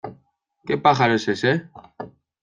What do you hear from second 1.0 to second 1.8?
es ese?...